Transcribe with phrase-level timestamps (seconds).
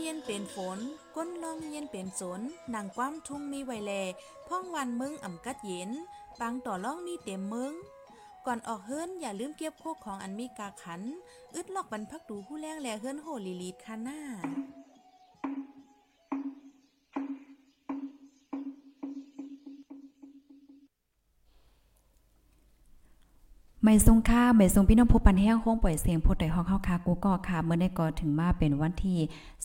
[0.00, 0.78] เย็นเป็นฝน
[1.16, 2.40] ก้นลองเย็นเป็นสน
[2.74, 3.92] นางความทุ่งมีไวแล
[4.48, 5.90] พ่องวันมึงอ่ำกัดเย็น
[6.40, 7.72] ปางต่อล่องมีเต็มมึง
[8.46, 11.02] ก่อนออกเฮิรนอย่าลืมเก็บโคกของอันมีกาขัน
[11.54, 14.20] อึดลอกบรรพักดูผู้แรงแลเฮิรนโหลีลีดคาหน้า
[23.90, 29.18] ไม่ทรงค่าไม่ทรงพี่น้องผู้ปันแห้งโค้งปล่อยเสียงผู้ใดฮอกเฮาคากูก็ค่ะเมื่อได้ก็ถึงมาเป็นวันที่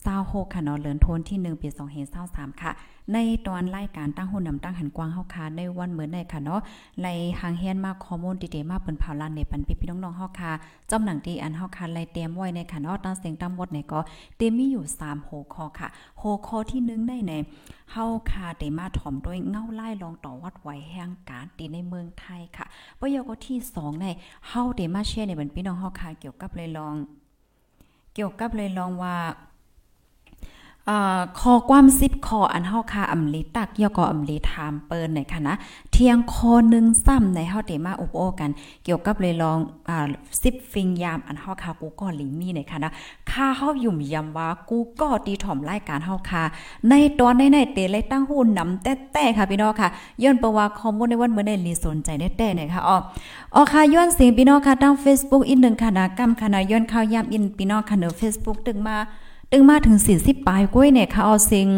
[0.04, 1.68] 26ค่ะเนาะเลือนโทนที่1ปี
[2.10, 2.72] 2523ค่ะ
[3.12, 6.60] ในตอนรายการตั้งหุ่นนำตั้งหันกว้างเฮาคาในวันเหมือนในค่ะเนาะ
[7.00, 10.50] ไล่หางเฮียนมาข้อมูลดีๆมาเปิ้นเผาลานในปันพี่พี่น้องๆเฮาคา
[10.90, 14.00] จอมหนังที่อันเฮาคาไล่เตรียมไว้ในค่ะเนาะตั้งเสียงตั้งหมดในก็
[14.36, 15.88] เตรียมมีอยู่3หัวข้อค่ะ
[16.20, 17.32] หัวข้อที่1ได้ใน
[17.92, 22.66] เฮาคาได้มาถ่อมด้วยเงาไล่ลองต่อวัดไหวแห่งการตีในเมืองไทยค่ะ
[22.98, 24.06] ปยก็ที่2ใน
[24.48, 26.94] เฮาได้มาแชร์ในบันพี่น้องเฮาคาเกี่ยวกับเลยลอง
[28.14, 29.16] เกี่ยวกับเลยลองว่า
[31.40, 35.54] คอความสิบคออันเฮาคาอำลิตักยอกออำลิถามเปิ้นในค่ะนะ
[35.92, 38.50] เที่ยงคอหนึงซ้ำในเฮาได้มาอุปโอกัน
[38.84, 40.06] เกี่ยวกับเลยลองอ่า
[40.42, 42.92] สิบฟิงยามอันเฮาคากูก็ลิมีในค่ะนะ
[43.30, 46.42] ค่าเฮายุ่มยำว่ากูก็ตีถ่อมรายการเฮาคา
[46.88, 49.88] ในตอนในๆเตเลยตั้งหูนำแต่ๆค่ะพี่น้องค่ะ
[50.22, 52.96] ย้อนประว่าข้อมูลในวันเมื้อนี้ลีสนใจได้แต่ๆนะคะอ๋อ
[53.54, 58.98] อ๋อค่ะย้อนเสียงพี่น้องค่ะตั้ง Facebook อีกหนึ่งค่ะนะกำค่ะย้อนข่าวยามอินพี่น้องค่ะเนอ Facebook ตึงมา
[59.52, 61.68] ตึงมาถึงสี่สิบปลายก้วยเนี่ยค่ะเอาเสียง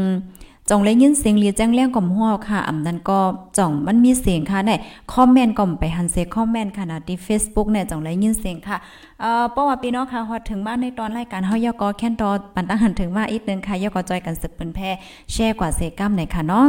[0.71, 3.19] จ่องเลยยินเสียงเรียแจ้งแรงก่อมหัวค่ะอำนั้นก็
[3.59, 4.79] จ่องมันมีเสียงค่ะเนี่ย
[5.13, 8.77] คอมเมนต์ก่อมไปหันเซคอมเมนต์ค่ะนะที่ Facebook เนี่ยจ่องเลยยินเสียงค่ะ
[9.21, 14.91] เอ่อเพราะว่าพี่น้องค่ะฮอดถึงบ้านในตอนรายการเฮายกอแค่นตอปันตั้งหันถึงว่าอีกนึงค่ะยกอจอยกันสึกเปิ้นแพ่
[15.33, 16.67] แชร์กว่าเซกัมในค่ะเนาะ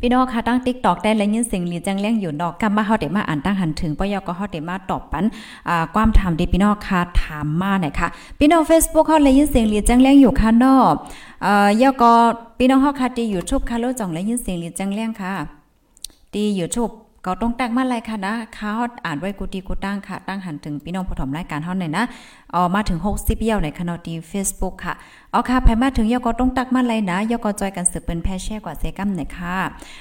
[0.00, 5.24] พี่น้องค่ะตั้งติ๊กตอกได้และยินเสียงหลีจังเลี้ยงอยู่ดอกกำมาเฮาเดมาอ่านตั้งหันถึงปยก็เฮาเดมาตอบปัน
[5.68, 10.94] อ่าความถามดีพี่น้องค่ะถามมาหน่อยค่ะพี่น้อง Facebook เฮาและยินเสียงหลีจังเลี้ยงอยู่ค่ะนาะ
[11.42, 12.12] เอ่อยก็
[12.58, 15.32] พี่น้องเฮาค่ะที่ YouTube ค่ะโลจ่องและยินเสียงหลีจังเลี้ยงค่ะ
[16.32, 16.92] ที่ YouTube
[17.26, 22.04] ก็ต้องตักมาเลยค่ะนะข้าวอ่านไว้กูตีกูตั้งค่ะ ตั้งหันถึงพี่น้องผู้ถมรายการเฮาหน่อยนะ
[22.52, 24.94] เอามาถึง60เยี่ยวในคณะที่ Facebook ค่ะ
[25.32, 29.56] เอาค่ะไผมาถึงยก็ต้องตักมาเลยนะยก็จอยกันสืบเป็นแพแช่กว่าเซกัมหน่อยค่ะ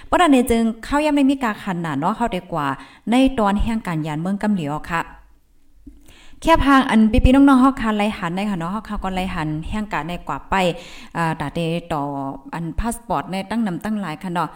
[0.05, 2.67] เพราะนั้นเนจึงเข้ายังไม่มีการขันหนาเนาะเข้าได้กว่า
[3.11, 5.01] ในตอนแห่งการยานเมืองกำเหลียวค่ะ
[6.41, 10.55] แค่พางอันพี่ๆน้องๆเฮาคันไลหันในค่ะเนาะฮาเขาก็ไลหันแห่งการในกว่าไป
[11.17, 11.59] อ่าตาเต
[11.93, 12.01] ต่อ
[12.53, 14.49] อันพาสปอร์ตในตั้งนำตั้งหลายค่ะเนาะ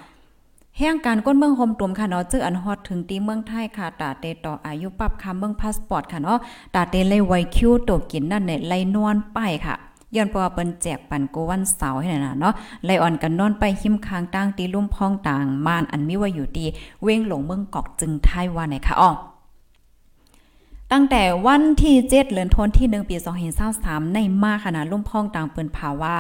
[0.79, 6.39] แห่งการก้นเมืองโฮมตุมค่ะเนาะจื้ออันฮอดถึงตีเมืองไทยค่ะตาเตต่ออายุปรับคำเมืองพาสปอร์ตค่ะเนาะ
[6.75, 9.75] ตาเตเลยไวคิวตกินนั่นเนี่ยไล่นวนไปค่ะ
[10.16, 12.53] ย้อนเพราะว่าเปิ้นแจกปันโกวันเสาร์ให้น่ะเนาะ
[12.85, 16.66] ไล่อ่อนกันนอนไปหิมคางตั้งตีลุ่มพ้องต่างม่านอันมีว่าอยู่ตี
[17.03, 19.09] เว้งหลงเมืองกอกจึงไทยว่าไหนค่ะอ้อ
[20.91, 23.16] ตั้งแต่วันที่7เดือนธันวาคมปี
[23.66, 26.13] 2023ในมาขนาดลุ่มพ้องต่างเปิ้นภาวะ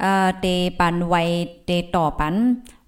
[0.00, 0.46] เอ่อเต
[0.78, 1.14] ปันไว
[1.66, 2.34] เตต่อปัน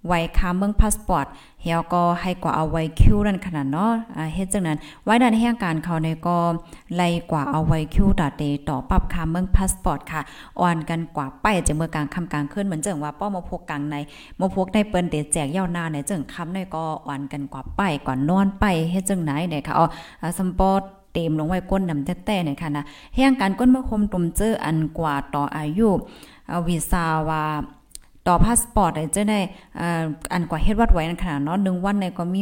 [0.07, 1.27] ไว้คาเมืองพาสปอร์ต
[1.63, 6.39] เฮาก็ให้กว่าเอาไว้คิวนั่นขนาดเนาะอ่าเฮ็ดจังนั้น ไว้ดันแห่งการเขาในก็
[6.97, 10.21] ไล่กว่าเอาไว้คิวตาเตต่อปรับคาเมืองพาสปอร์ตค่ะ
[10.61, 13.97] อ่อนกันกว่าไปจะเมื่อกลางค่ำกลางคืนเหมือนจังว่าป้อมาพกกลางใน
[14.41, 19.87] มาพกในเปิ้นเตแจกยาวนาในจังค่ำในก็อ่อนกันกว่าไปกว่านอนไปเฮ็ดจังไหนเนี่ยค่ะอ๋อ
[20.39, 22.85] สมปอร์ตเต็มลงไว้ก้นนำแต่ๆเนี่ยค่ะนะ
[23.15, 25.89] แห่งการก้นเมื่อคมตุมเจออันกว่าต่ออายุ
[26.67, 27.45] วีซ่าว่า
[28.27, 29.41] ต่อพาสปอร์ตเจ้าได้
[30.33, 32.41] อันกว่าเฮ็ดวัดไว้นั่นขนาดเนาะหนึ่งวันในก็มี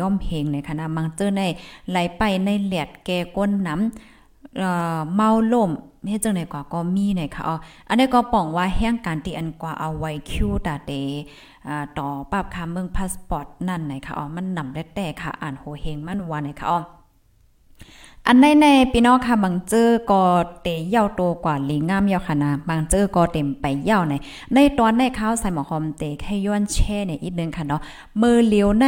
[0.00, 1.42] ย่อมเพลงในคณะมังเจอใน
[1.90, 5.70] ไหลไปในแหลดแกก้นน้ำเอ่อเมาล่ม
[6.08, 7.56] เฮ็ดจังได๋กว่าก็มีในค่ะอ๋อ
[7.88, 10.92] อันนี้ก็ป้องว่าแห่งการที่อันกว่าเอาไว้คิวตาเต
[11.66, 16.80] อ่าต่อปรับค่าเมืองพาสปอร์ตนั่นไหนค่ะอ๋อมันนำได้แต่ค่ะอ่านโหเฮงมันว่าไหนค่ะอ๋อ
[18.26, 20.22] อันในในพี่น้องค่ะบางเจอก็
[20.62, 24.14] เตะเย่าโตกว่าลีงามเย่าค่ะนะบางเจอก็เต็มไปเย่าใน
[24.54, 27.80] ในตอนในข้าวใส่หมอหอมเตะแค่ย้อนแช่เนี่ยอีกนึงค่ะเนาะ
[28.22, 28.84] มือเลี้ยวใน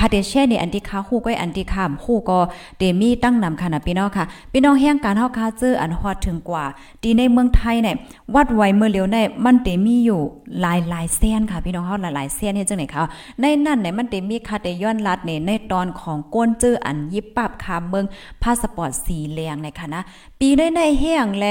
[0.00, 2.38] คาเดแช่เนี่ยอันที่ค้าคู่ก็อันที่ข้ามคู่ก็
[2.78, 6.64] เตมีตั้งนำค่ะนะพี่น้องค่ะ พี่น้องแห่งการเฮาคาเจออันฮอดถึงกว่า
[7.02, 7.96] ดีในเมืองไทยเนี่ย
[8.34, 10.20] วัดไว้มือเลี้ยวในมันเตมีอยู่
[10.60, 13.02] หลายหลายเส้นค่ะ พี่น้องเฮาหลายหลายเส้นเฮ็ดจังไหนคะ
[13.40, 18.04] ในนั้นเนี่ยมันเตมีคาเดย้อนลัดเนี่ยในตอนของก้นเจออันยิบปับคาเมือง
[18.42, 20.02] พาสปอร์ตสีแรงในค่ะนะ
[20.40, 21.46] ปีได้ในแห้งแล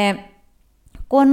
[1.14, 1.30] ก้น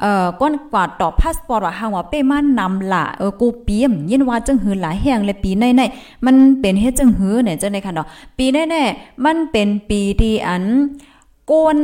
[0.00, 8.08] เอ่อก้นกว่าต่อพาสปอร์ตว่าหาว่าเป้มานนำละเออกูเปียมยินว่าจังหือหลายแห่งเลยปีในๆมันเป็นเฮ็ดจังหือเนี่ยจังได๋ค่ะเนาะ
[8.38, 10.64] ปีแน่ๆมันเป็นปีที่อัน
[11.50, 11.78] ก้น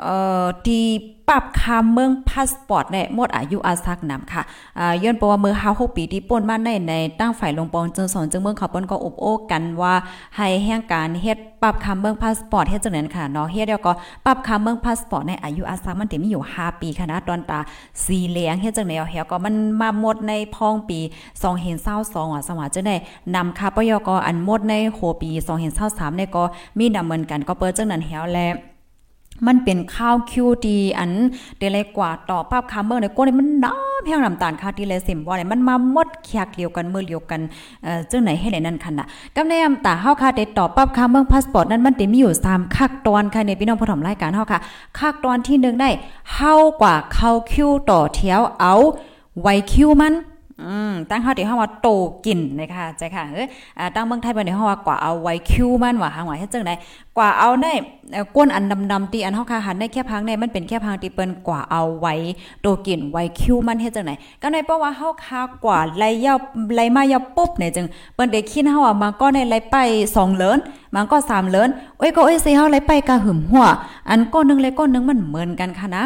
[0.00, 0.84] เอ่อที่
[1.30, 4.42] ปรับคาเมืองพาสปอร์ตเนี่ยหมดอายุอาสักนำค่ะ
[4.78, 9.94] อ่าย้อนเพราะว่าเมื่อ5 6ปีที่ป่นมาในในตั้งฝ่ายลงปองจึงสอนจึงเมืองเขาป้นก็อบโอ้กันว่า
[10.36, 13.92] ให้แห่งการเฮ็ดปรับคาเมืองพาสปอร์ตเฮ็ดจังนั้นค่ะเนาะเฮ็ดแล้วก็
[14.26, 17.60] ปรับคาเมืองพาสปอร์ตในอายุอาสักมันเต็มอยู่ 5 ปีค่ะนะตอนตา
[18.04, 20.98] สีเหลืองเฮ็ดจังได๋เอาเฮก็มันมาหมดในพองปี
[21.66, 22.96] 2022อะสว่าจะได้
[23.34, 25.30] นำค่าปยกอันหมดในโหปี
[25.74, 26.42] 2023เนี่ยก็
[26.78, 28.40] มีนำเหมือนกันก็เปิดจังนั้นแฮวแล
[29.46, 31.10] มันเป็นข้าวคิวดีอัน
[31.58, 37.40] เดลัยกว่าต่อภาพคาเมอร์ในก้นมันน้ำแพงน้ำตาลคาที่เลยเสิมว่าเนี่ยมันมาหมดแขกเดียวกันเมื่อเดียวกัน
[37.84, 39.06] เอ่อจังไหนให้ไหนนั่นคันน่ะ
[39.36, 44.60] กำในอำตาเฮาค่ะได้ต่อปับคาเมืองพาสปอร์ตนั้นมันได้มีอยู่3คักตอนค่ะในพี่น้องผู้ถมรายการเฮาค่ะ
[44.98, 45.90] คักตอนที่1ได้
[46.34, 48.74] เฮากว่าเข้าคิวต่อแถวเอา
[49.40, 50.14] ไวคิวมัน
[50.64, 51.88] อืมตั้งเฮาที่เฮาว่าโต
[52.26, 53.46] กินนะคะใจค่ะเออ
[53.78, 56.74] อ่าตั้งเมืองไทยบ่ได้เฮาว่ากว่าเอาไว้คิวมันว่าหางว่าเฮ็ดจังได๋
[57.16, 57.72] กว่าเอาได้
[58.36, 62.14] ก้นอันดำๆที่อันเฮาค่ะหันในแค่พังในมันเป็นแค่พังที่เปิ้นกว่าเอาไว้
[62.62, 66.38] โตกินไว้คิวมันเฮ็ดจังได๋ก็ในเพราะว่าเฮาคากว่าไล่ยาว
[66.74, 69.76] ไล่มายาวปุ๊บเนี่ยจึงเปิ้นได้คิดเฮาว่ามาก็ในไล่ไป
[70.12, 70.58] 2เลิน
[70.94, 71.68] มันก็3เลิน
[71.98, 73.66] โอ้ยก็โอ้ยสิเฮาไล่ไปกะหึมหัว
[74.08, 76.04] อันก้อนนึงเลยก้อนนึงมันเหมือนกันค่ะนะ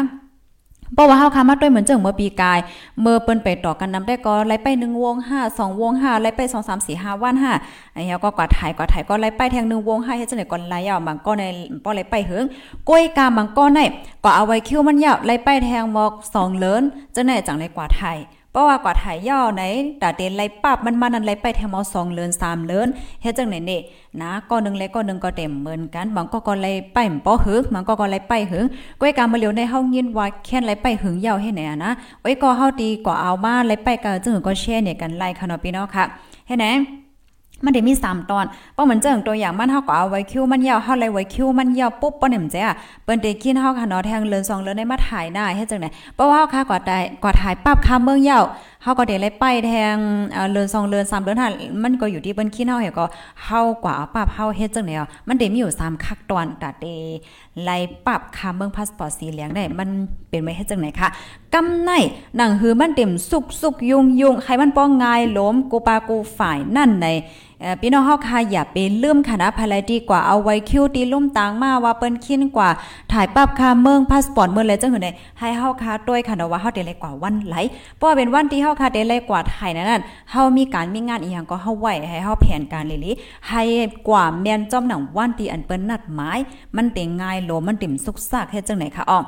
[0.95, 2.59] เพราะว่าเฮาคามาด้วยเหมือนเจิงเมื่อปีกาย
[3.01, 11.43] เมื่อเปิ้นไปต่อกันนำได้ก็ไล่ไป1วง5 2วง5ไล่ไป2 3 4 5วัน5ไอ้เฮาก็กว่าถ่ายกว่าถ่ายก็ไล่ไปแทง1วง5เฮ็ดจังได๋ก่อนไล่ยาวบางก็ใน
[11.83, 12.43] ป้อไล่ไปเหิง
[12.89, 13.79] ก้อยกาบางก็ใน
[14.23, 16.83] ก็เอาไว้คิวมันยาวไล่ไปแทงหมอก2เลิน
[17.15, 18.17] จังได๋จังได๋กว่าถ่าย
[18.55, 19.63] เพราะว่ากว่าถ่ายย่อไหน
[20.01, 22.87] ตาเตนไล่ปับมันมานั่นไล่ไปแถมเอา2เลิน3เลิน
[23.21, 23.79] เฮ็ดจังไหนนี่
[24.21, 28.65] นะก้อนนึงเลยก็นึงก็เต็มเหมือนกันบางก็ก็ไล่ไปป้อหึกบางก็ก็ไล่ไปหึง
[29.01, 31.91] ก้อยกามาเหลียวในเฮายินว่าแค่ไล่ไปหึงยาวให้ไหนนะ
[32.21, 36.03] ไว้ก็เฮาดีกว่าเอามาไล่ไปก็จึงก็แช่เนี่ยกันไล่ค่ะเนาะพี่น้องค่ะ
[36.47, 36.65] เฮ็ดไหน
[37.63, 48.43] มันได้มี3ตอนป้อเหมือนเจิงตัวอย่างมันเฮาก็เอาไว้คิวมันยาวเฮาเลยไว้คิวมันยาวปุ๊บป้อเนี่ยมันจะอะเปิ้นได้กินเฮาค่ะเนาะแทงเลิน2เลินได้มาถ่ายหน้าเฮ็ดจังได๋เพราะว่าเฮาค่ะกว่าได้กว่าถ่ายปั๊บคาเมืองยาว
[48.83, 49.95] เฮาก็ได้เลยไปแทง
[50.33, 53.05] เอ่อเลิน2เลิน3เลิน5มันก็อยู่ที่เปิ้นคิดเฮาเฮก็
[53.45, 56.85] เฮากว่าปั๊บเฮาเฮ็ดจังได๋อะมันได้มีอยู่3คักตอนตาเต
[57.63, 59.89] ไล่ปั๊บคาเมืองพาสปอร์ตสีเหลืองได้มัน
[60.29, 61.09] เป็นไว้เฮ็ดจังได๋ค่ะ
[61.53, 61.91] กำใน
[62.37, 67.07] หนังหือมันเต็มสุกสุกยุงยุงใครมันป้องง่ายล้มกูปากูฝ่ายนั่นใน
[67.81, 72.69] พี่น้องเฮาค่ะอย่าไปลืมค่ะนะภายไลดีกว่าเอาไว้คิวตีลุ่มตางมาว่าเปิ้นคินกว่า
[73.11, 77.55] ถ่ายปั๊บค่ะเมืองพาสปอร์ตเมืองเลยจังหือได้ให้เฮาค่ะด้วยค่ะว่าเฮาได้เลกว่าวันไหล
[77.97, 83.11] เพราะเป็นวันที่เฮาค่ะได้เลกว่าถ่ายนั้นเฮามีการมีงานอีหยังก็เฮาไว้ให้เฮาแผนการเลยลิ
[83.49, 83.61] ให้
[84.07, 86.39] กว่าแม่นจ้อมหนังวันที่อันเปิ้นนัดหมาย
[86.75, 89.21] มันเต็งง่ายโลมันติ่มสุกซากเฮ็ดจังไหนคะอ้อ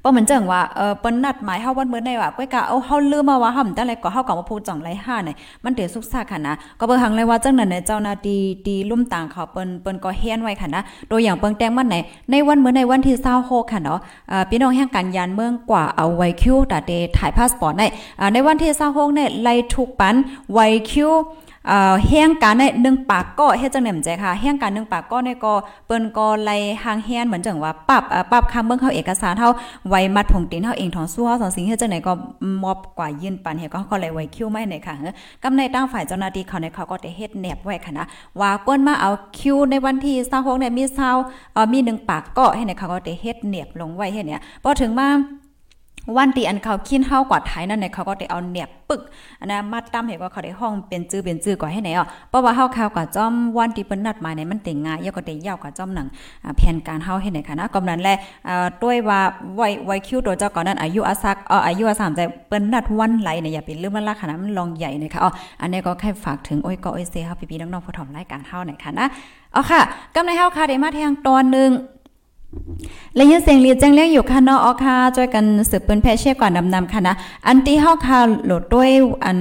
[0.00, 11.96] เพราะเหมือนจังว่าเออเปิ้นนัดหมายเฮาวันมื้อในว่าก้อยกะเอาเฮาลืมมาว่าเฮาจังได๋ก็เฮาก็มาพูดจ่องไร5เนี่ยมันเตสุกซากค่ะนะก็เบิ่งหังเลยว่าจังนั้นเนี่ยเจ้าหน้าที่ตีลุ่มต่างเขาเปิ้นเปิ้นก็เฮียนไว้ค่ะนะตัวอย่างเปิ้งแต้งมันไหน
[12.30, 13.98] ในวันมื้อในวันที่26ค่ะเนาะ
[14.28, 17.86] เอ่อพี่น้องแห่งการยานเมืองกว่าเอาไว้คิวตาเตถ่ายพาสปอร์ตได้
[18.20, 20.14] อ่าในวันที่26เนี่ยไล่ทุกปัน
[20.52, 21.10] ไว้คิว
[22.08, 25.52] แห้งการในหนึ่งปากก็เฮ็ดจังได๋มใจค่ะแห้งการหนึ่งปากก็ในก็
[25.86, 29.48] เปิ้นก็ไล่หางแฮนเหมือนจังว่าปรับปรับคำเบิ่งเฮาเอกสารเฮา
[29.88, 32.12] ไว้มัดผงตีนเฮาเองถอนซัวสองสิ่งเฮ็ดจังได๋ก็
[32.64, 34.94] มอบกว่ายื่นปันเฮ็ดก็ก็เลยไว้คิวไม่ในค่ะ
[35.42, 38.06] กำในตั้งฝ่ายเจ้าหน้าที่เขาในเขาก็ได้เฮ็ดแนบไว้ค่ะนะ
[38.40, 41.10] ว่าเปิ้นมาเอาคิวในวันที่26เนี่ยมีเซา
[41.54, 45.08] เอ่อมีหนึ่งปากก็ให้ในเขาก็ได้เฮ็ดแนบลงไว้เฮ็ดเนี่ยพอถึงมา
[46.16, 49.00] วันตีอันเขาคินเฮากว่าไทยนั่นเนี่ยเขาก็ได้เอาเนียบปึก
[49.40, 56.06] อันนะมัดตั้มเห็นว่าเขาได้ห้องเป็นจื้อเป็นจื้อกว่าให้ไหนอะเพราะว่าเฮาข่าวกว่าจ้อมวันที่เปิ้นนัดมาเนี่ยมันต็งง่ายยก็ได้ยาวกว่าจ้อมหนัง
[56.56, 58.10] แผนการเฮาให้ไหนค่ะนะกำนั้นแล
[58.48, 59.20] อ่อด้วยว่า
[59.56, 69.06] ไวไวคิวตัวเจ้าก่อนนั้นอายุอาซักเอ่ออายุอาสามใจเปิ้นนัดวันไหลเนี่ยอย่าไปลืมมันละค่ะนะมันลองใหญ่นะคะอ๋ออันนี้ก็แค่ฝากถึงโอ้ยก็โอ้ยเซเฮาพี่ๆน้องๆผู้ถมรายการเฮาหน่อยค่ะนะ
[69.52, 69.80] เอ๋อค่ะ
[70.14, 71.70] กำในเฮาค่ะได้มาแทงตอนนึง
[73.18, 77.14] และยินเสียงเรียแจ้งเรียกอยู่ค่ะนอออค่ะช่วยกันสืบปืนแพเช่ก่อนนำนำค่ะนะ
[77.46, 78.90] อันที่เฮาค่ะโหลดด้วย
[79.24, 79.36] อัน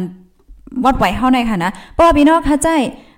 [0.85, 2.67] วัดไหวเฮาในค่ะนะป้อพี่น้องค่ะใจ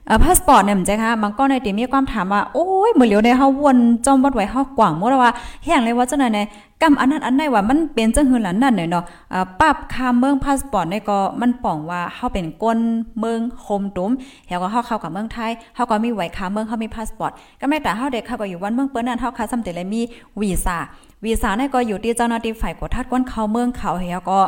[0.08, 5.32] เอ่อพาสปอร์ตเนี่ยมันใจค่ะมันก็ในติมีความถามว่า โอ้ยมื้อเหลียวในเฮาวนจอมวัดไว้เฮากว่างหมดว่า
[5.66, 6.40] แห่งเลยว่าจังไหนใน
[6.82, 12.80] กำอันนั้นอันไหนว่ามันเป็นจังหือหลันนั่นเนาะเอ่อปรับค่าเมืองพาสปอร์ตในก็มันป้องว่าเฮาเป็นก้น
[13.20, 14.12] เมืองโฮมตุม
[14.48, 20.02] แล้วก็เฮาเข้ากับเมืองไทยเฮาก็มีไว้ค่าเมืองเฮามีพาสปอร์ตก็แม้แต่เฮาเด็กเขาก็อยู่วันเมืองเปิ้นนั้นเฮาค่าซำแต่เลยมี
[20.42, 20.78] วีซ่า
[21.26, 24.40] วีซ่าในก็อยู่ที่เจ้าหน้าที่ฝ่ายกดทัดก้นเข้าเมืองเขาเฮาก็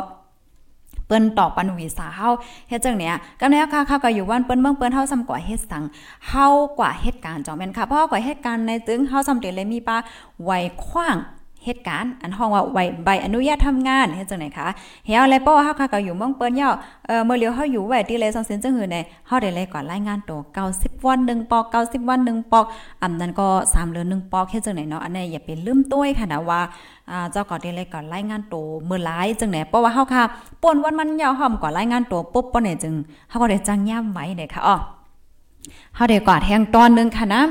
[1.06, 2.28] เปิ้นตอบปันวีซ่าเฮา
[2.68, 5.84] เฮ็ดจังเนี้ยกำเนี้ยค่ะเขาก็อยู่วันเปิ้นเมืองเปิ้นเฮาซ้ำกว่าเฮ็ดสัง
[6.28, 6.46] เฮา
[6.78, 9.96] กว่าเหตุการณ์จอมแม่นค่ะเพราะกว่าเหตุการณ์ในตึงเฮาซ้ำเตเลยมีป้า
[10.44, 11.16] ไว้ขว้าง
[11.64, 14.66] เหตุการณ์อันห้องว่าใบใบอนุญาตทำงานเฮ็ดจังไหนคะ
[15.06, 16.72] เฮียอะไรป้อเฮาค่ะก็อยู่เมืองเปิ้นยาว
[17.06, 20.38] เอ่อเมื่อเลียวเฮาอยู่ไว้ที่เลย2เซนจังหือในเฮาได้เลยก่อนรายงานตัว
[20.72, 22.64] 90 วัน1ปอก90 วัน1ปอก
[23.02, 26.60] อันนั้นก็3เดือน1ปอกเฮ็ดจังไหนเนาะอันนี้อย่าไปลืมต้วยค่ะนะว่า
[27.10, 30.22] อ่าเจ้าก็ได้เลยก่อนรายงานตัวมื้อหลายจังไหนเพราะว่าเฮาค่ะ
[30.62, 32.94] ป่นวันมันยาวหอมก่อนรายงานตัวปุ๊บปนเนี่ยจึง
[33.28, 34.76] เฮาก็ได้จังย่ํไว้เด้ค่ะอ้อ
[35.94, 37.42] เฮาได้กอดแฮงตอนนึงค่ะนะ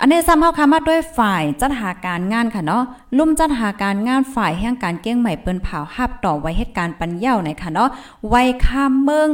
[0.00, 2.82] อันนี้ซ้ำเฮาคามาด้วยฝ่ายจัดหาการงานค่ะเนาะ
[3.18, 7.90] ลุ่มจัดหาการงานฝ่ายแห่งการเก้งใหม่เปิ้นเผาหับต่อไว้เหตุการณ์ปัญญาในค่ะเนาะ
[8.28, 9.28] ไว้ข้ามเมือง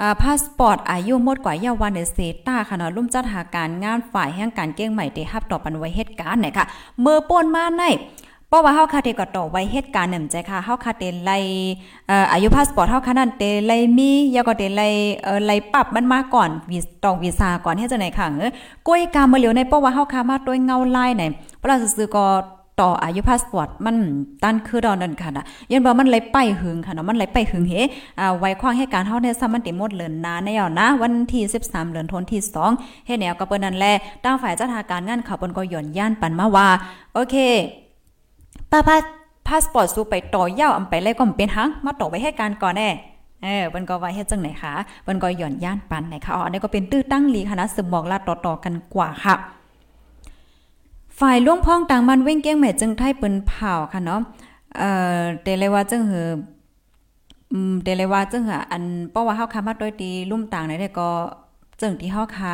[0.00, 6.66] อ่าพาสปอร์ตอายุหมดกว่าเยาวันในเซตาค่ะเนาะลุ่มจัดหาการงานฝ่ายแห่งการเก้งใหม่เตะหับต่อปันไว้เหตุการณ์ไหนค่ะ
[7.00, 7.82] เมื่อป่นมาใน
[8.50, 11.30] เพราะว่าเฮาคาเตก็ต่อไว้เหตุการณ์นำใจค่ะเฮาคาเตไล
[12.08, 14.82] เอ่ออายุพาสปอร์ตเฮาคานั้นเตไลมียาก็เตไล
[15.22, 18.50] เอ่อไลปรับมันมาก่อนวีตองวีซ่าก่อนเฮ็ดจังได๋ค่ะเออ
[18.88, 21.22] ก้อยกามาเหลียวในเพราะว่าเฮาคามาด้วยเงาลายไหน
[21.56, 22.26] เพราะเราซื่อก็
[22.80, 23.96] ต่ออายุพาสปอร์ตมัน
[24.42, 27.74] ตันคือดอนนั่นค่ะนะยันว่ามันไหลไปหึงค่ะเนาะมันไหลไปหึงเฮ
[28.20, 32.40] อ่าไว้ควางให้การเฮาเนี่ยซ้ำมันติหมดเลินนาในยอนะ วันที่ 13เดือนธันวาคมที่
[32.74, 33.92] 2เฮ็ดแนวก็เปิ้นนั่นแหละ
[34.24, 36.68] ตั้งฝ่ายจัดหาการงานเขาเปิ้นก็ย่อนย่านปันมาว่า
[37.14, 37.36] โอเค
[38.70, 38.96] ป้าพา
[39.46, 42.88] พาสปอร์ตสู้ไปต่อยาวอำไปเลยก็เป็นหังมาต่อไว้ให้การก่อนแน่
[43.42, 44.72] เออเปิ้นก็ไว้เฮ็ดจังไหนคะ
[45.02, 49.34] เปิ้นก็ย่อนย่านปันไหนคะอ๋ออันนี้ก็เป็นตื้อตั้งลีค่ะนะสืบบอกลาต่อๆกันกว่าค่ะ
[51.20, 54.20] ฝ่ายล่วงพ้องต่างมันเว้งเก้งแม่จึงไทยเปิ้นเผาค่ะเนาะ
[54.78, 56.28] เอ่อเตเลว่าจึงหือ
[57.52, 61.10] อืมเตเลว่าจึงหอันเพราะว่าเฮาคามาโดยตีลุ่มต่างได้ก็
[61.80, 62.52] จึงที่เฮาคา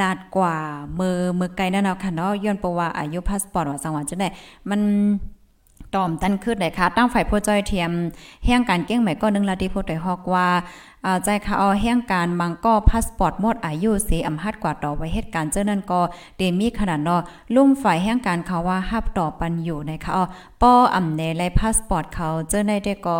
[0.00, 0.56] ลาดกว่า
[0.98, 4.28] มือมือไกลนั่นเนาะค่ะเนาะย้อนเพราะว่าอายุพาสปอร์ตว่าจังหวัดจังได๋
[4.70, 4.80] มัน
[5.94, 7.90] ตอมตันขึ้นเลยค่ะ ตั้งฝ่ายผู้จ้อยเทียม
[8.46, 10.48] แห่งการเก้งใหม่ก็นึงลาดีผู้ใดฮอกว่า
[11.24, 16.00] ใจค่ะเอาแห่งการมังก็พาสปอร์ตหมดอายุสีอำหัดกว่าต่อไว้เหตุการณ์เจ้านั่นก็
[16.38, 17.22] เดมีขนาดเนาะ
[17.54, 20.24] ลุ่มฝ่ายแห่งการเขาว่าฮับต่อปันอยู่นะคะอ๋อ
[20.62, 23.18] ป้ออำเนไลพาสปอร์ตเขาเจ้าในได้ก็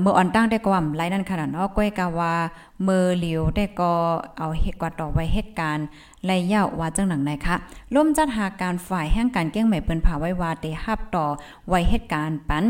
[0.00, 2.34] เมื่ออ่อนตั้งได้กว่าไรนั่นขนาดเนาะก้อยกาว่า
[2.82, 3.92] เมื่อเหลียวได้ก็
[4.38, 5.86] เอาเหตุกว่าต่อไว้เหตุการณ์
[6.24, 7.56] ไล่ยาว่าจังหนังไหนคะ
[7.94, 11.26] ร่วมจัดหาการฝ่ายแห่งการเก้งใหม่เปิ้นผาไว้ว่าได้ฮับต่อ
[11.68, 12.66] ไว้เหตุการณ์ปัน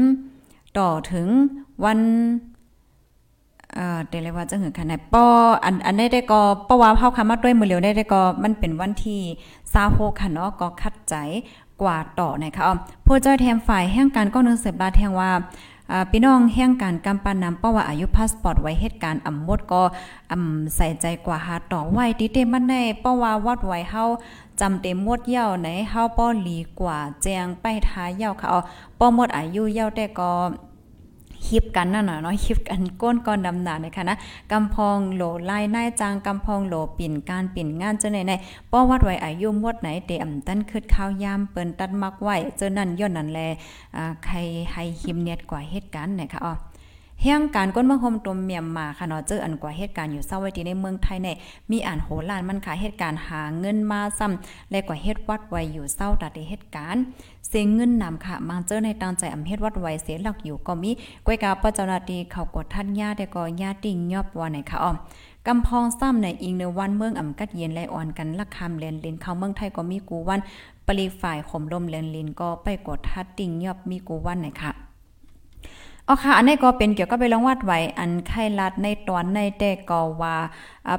[0.78, 1.28] ต่อถึง
[1.84, 1.98] วัน
[3.74, 5.26] เอ่อเดเลยว่าจะหือค่ะในป้อ
[5.64, 9.20] อันอันได้ได้ก็ป้อว่าเฮาคำมาด้วยมือเร็วได้ได้ก็มันเป็นวันที่
[9.70, 11.14] 26ค่ะเนาะก็คัดใจ
[11.82, 12.74] กว่าต่อนะคะอ๋อ
[13.06, 15.30] ผู้จ้อยแทมฝ่ายแห่งการก็นึงเสพลาแทงว่า
[16.10, 19.82] พี่น้องแห่งการกำปันนำเป้าว่าอายุพาสปอร์ตไว้เหตุการณ์อำมดก็
[20.32, 24.04] อ่ำใส่ใจกว่าหาต่อไว้ติเตมันได้เป้าว่าวัดไว้เฮา
[24.60, 28.48] จำเต็มหมดเย้าไหนเฮาป้อหลีกว่าแจงไปท้ายเย้าเขา
[28.98, 30.30] ป้อหมดอายุเย้าแต่ก็
[31.48, 34.16] ฮิบกันนั่นน่ะเนาะฮิบกันก้นก้อนดำหนานะคะนะ
[34.52, 38.32] กำพองโหลลายนายจางกำพองโหลปิ่นการปิ่นงานเจ้าไหนใน
[38.70, 43.40] ป้อวัดไว้อายุมวดไหนเตอำตั้นคืดข้าวยามเปิ้นตัดมักไว้เจ้านั่นย้อนนั่นแล
[43.96, 44.36] อ่าใคร
[44.72, 46.54] ให้หิมเนียดกว่าเหตุการณ์นะคะอ๋อ
[47.22, 51.36] เฮียงการก้นเมืองโฮมตมเมียมมาค่ะเนาะเจออันกว่าเหตุการณ์อยู่เศร้าไว้ที่ในเมืองไทยเนี่ย
[51.70, 57.02] มีอ่านโหลานมันค่ะเหตุการณ์หาเงินมาซ้ำและกว่าเฮ็ดวัดไว้อยู่เศร้าตัดเหตุการณ์
[57.48, 60.90] เสียเงินนำค่ะมังเจอในตั้งใจอำเฮ็ดวัดไว้เสียหลักอยู่ก็มี
[61.26, 64.96] ก้อยกาปเจ้าหน้าที่เขากดท่านญาแต่ก็ญาติงยอบว่าไหนค่ะอ้อม
[65.46, 70.40] กำพองซ้ำในอิงในวันเมืองอ่ำกัดเย็นและอ่อนกันลักคำเลนลินเข้าเมืองไทยก็มีกูวัน
[70.86, 74.85] ปรีฝ่ายข่มลมเลนลินก็ไปกดทัดติงยอบมีกูวันไหนค่ะ
[76.06, 80.36] เอาค่ะ อันนี้ก็เป็นเกี่ยวกับไปลองวัดไว้อันไข้รัดในตอนในแต่ก็ว่า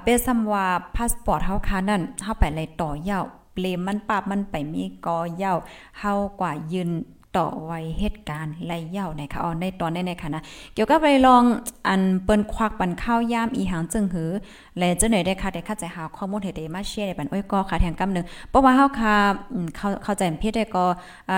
[0.03, 3.23] เป็นซ้ำว่าพาสปอร์ตเฮาค่ะนั่นเฮาไปเลยต่อยาว
[3.53, 5.57] เปลมมันปรับมันไปมีกอยาว
[5.99, 6.89] เฮากว่ายืน
[7.37, 11.43] ต่อไว้เหตุการณ์ไล่ยาวนะคะอ๋อในตอนในในค่ะนะเกี่ยวกับไปลอง
[11.87, 14.31] อันเปิ้นควักปันข้าวยามอีหางจึงหือ
[14.77, 19.15] และจะไหน่อยได้ค่ะได้เข้าใจหาข้อมูลให้ได้มาแชร์ได้ปันอ้อยก็ค่ะแทงกำนึงเพราะว่าเฮาค่ะ
[19.75, 20.85] เข้าเข้าใจเพศได้ก็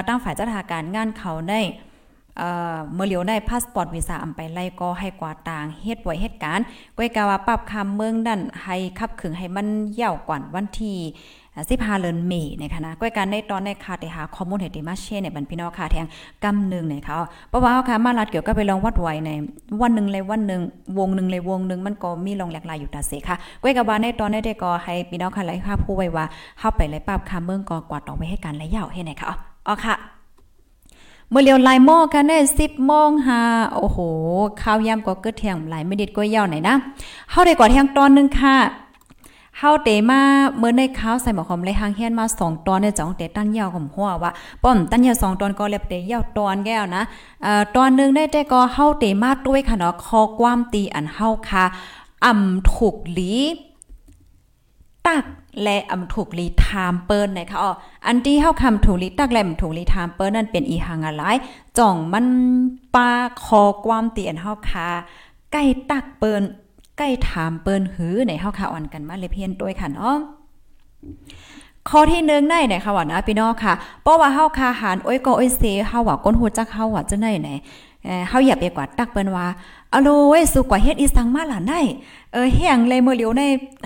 [0.07, 1.61] ตั้งฝ่ายจัดหาการงานเขาได้
[2.93, 6.65] เมื่อเหลียวได้พาสปอร์ตวีซ่าอำไปไล่ก็ให้กว่าต่างเฮ็ดไว้เหตุการณ์
[6.97, 9.67] ก้อยกาว่าปรับคำเมืองนั่นให้ขับขึงให้มัน
[10.01, 10.97] ยาวกว่าวันที่
[11.69, 16.07] สิพาเลินเมนคะนะก้อยการในตอนในคาเตหาข้อมูลให้ติมาเช่เนี่ยบันพี่น้องค่ะแทง
[16.43, 17.17] กำหนึ่งเนี่ยเขา
[17.49, 19.31] เพราะว่าเฮาค่ะมาลัดเกี่ยวกับไปลองวัดไวใน
[19.81, 20.61] วันหนึ่งเลยวันหนึ่ง
[20.97, 26.25] วงหนึ่งเลยวงหนึ่งมันก็มีลองหลากหลายอยู่ตาเสค่ะก้อยกับว่าในตอนได้ก็ให้พี่น้องค่ะไลค่ะผู้ไว้ว่า
[26.59, 29.27] เฮาไปไลปราบคาเมืองก็กวาดออกไว้ให้กันและยาวให้ไหนค่ะ
[29.67, 30.18] อ๋อค่ะ
[31.31, 33.41] เมื่อเลียวลายหม้อกันได้สิบโมงหา
[33.75, 33.99] โอ้โห
[34.61, 36.75] ข้าวยำก็เกิดเที่ยงหลายไม่ดิดก็ยาวไหนนะ
[37.31, 38.55] เฮาได้กว่าเที่ยงตอนนึงค่ะ
[39.57, 40.21] เฮาเตมา
[40.57, 44.31] เมื่อในข้าวใส่หมอหอมเลยหางเฮียนมา2ตอนในจ่องเตตั้นยาวของหัวว่า
[44.63, 47.01] ป้อมตั้นยาว2ตอนก็เล็บเตยาวตอนแก้วนะ
[47.43, 51.63] เอ่อตอนนึงได้แต่ก็เฮาเตมาด้วยค่ะเนาะคอความตีอันเฮาค่ะ
[52.25, 53.31] อ่ำถูกหลี
[55.63, 57.71] และอำถูกลีทามเปิ้นนะคะอ๋อ
[58.07, 61.23] อันที่เฮาคำถูกลีตักและอำถูกลีทามเปิ้นนั่นเป็นอีหังอะไร
[61.77, 62.25] จ่องมัน
[62.95, 63.09] ปา
[63.43, 64.87] คอความเตีอันเฮาค่ะ
[65.51, 66.41] ใกล้ตักเปิ้น
[66.97, 70.15] ใกล้ถามเปิ้นหือในเฮาค่ะอ่อนกันมาเลยเพียนด้วยค่ะเนาะ
[71.89, 73.73] ข้อที่1ได้ไหนค่ะว่านะพี่น้องค่ะ
[74.03, 77.51] เพราะว่าเฮาคาหารโอ้ยก็โอ้ยเซเฮาว่าก้นหูจักเฮาว่าจะไหนไหน
[78.05, 79.45] เออเฮาอย่าไปกว่าตักเปิ้นว่า
[79.93, 81.79] อโลเว้ยสุกว่าเฮ็ดอีสังมาหล่ะได้
[82.33, 83.43] เออเฮียงเลยเมื่อเลียวใน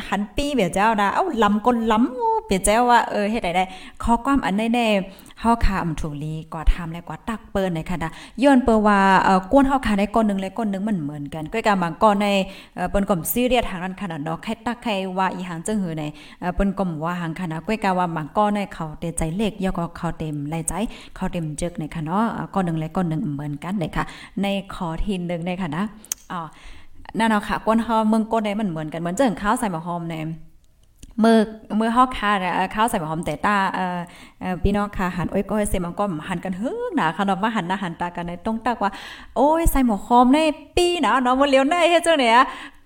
[0.08, 3.64] หันปีเบียเจ้าดาเอ้าลำกนลำเปียเจ้าว่าเออเฮ็ดได้ได้
[4.04, 8.12] ข้อความอันแน่ๆ เฮาคาอำถูลีกว่าทำและกว่าตักเปิ้นในค่ะนะ
[8.44, 12.28] ย้อนเปิ้ว่าเอ่อกวนเฮาคาในก้อนนึงและก้อนนึงมันเหมือนกันก็กาบางก้อนใน
[12.76, 16.04] เอ่อเปิ้นก็ซีเรียสทางนั้นขนาดเนาะใครตักใครว่าอีหังจังหือใน
[16.40, 20.74] เอ่อเปิ้นก็ว่าหังค่ะนะก็กาว่าบางก้อนในเขาเตใจเลขยอก็เขาเต็มไหลใจ
[21.16, 22.24] เขาเต็มจึกในค่ะเนาะ
[22.54, 24.04] ก้อนนึงและก้อนนึงเหมือนกันเลยค่ะ
[24.42, 25.84] ในขอที่นึงในค่ะนะ
[26.32, 26.42] อ๋อ
[27.20, 30.16] นั่นเนาะค่ะก้นเฮาเมืองก้นได้มันเหมือนกันเหมือนเจิงข้าวใส่หมอหอมใน
[31.20, 31.38] เมื่อ
[31.78, 32.32] เมื่อฮอกคา
[32.76, 38.92] ข้าวใส่หอมแต่ตาเอ่อพี่น้องค่ะหันโอ้ยก็เสมันก็หันกันเฮึกหนาค่ะเนาะมาหันหน้าหันตากันในตรงตักว่า
[39.36, 40.40] โอ้ยใส่หมอหอมใน
[40.76, 42.38] ปีหนาเนาะมันเลี้ยวในเฮ็ดจังเนี่ย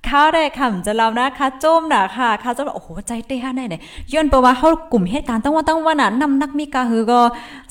[0.10, 3.82] ข้าวได้คำจะเรานะค่ะจุ่มนะค่ะข้าวจะโอ้โหใจเต้ฮะได้เนี่ย
[4.14, 7.20] ย้อนไปว่าเฮากลุ่มเหตุการณ์ตั้งว่าตั้งว่าน่ะนำนักมีกาฮือก็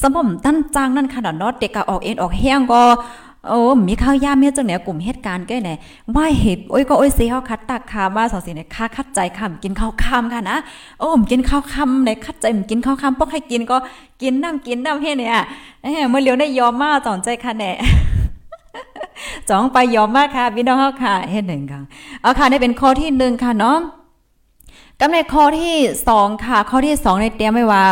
[0.03, 2.83] สมผมตั้นจางนั่นค่ะเนาะเด็กก็ออกเอ็นออกแห้งก็
[3.49, 5.71] โอ้มีข้าวย่ามเฮ็ดจังเนี่ยกลุ่มเหตุการณ์แก่ไหน
[6.15, 10.59] ว่าเหตุโอ้ยก็โอ้ยสิเฮาคัดตักคาว่าสองสิเนี่ยค่าคัดใจคำกินข้าวค่ำค่ะนะ
[11.00, 13.76] โอ้มกินข้าวค่ำในคัดใจมกินข้าวค่ำปอกให้กินก็
[14.23, 15.31] กินน้ำกินน้ำเฮ็ดเนี่ย
[15.83, 17.73] เอ้เมื่อเลียวได้ยอมมาจอนใจค่ะแน่
[19.49, 21.81] จองไปยอมมากค่ะพี่น้องเฮาค่ะเฮ็ดหนึ่งค่ะ
[22.23, 23.79] เอาค่ะนี่เป็นข้อที่1ค่ะเนาะ
[25.00, 25.76] กำในข้อที่
[26.11, 27.85] 2ค่ะ ข้อที่2ในเตรียมไว้ว่า